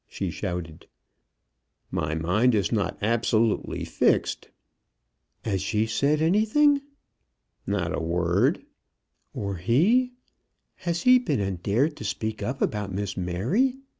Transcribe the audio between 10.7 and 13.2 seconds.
Has he been and dared to speak up about Miss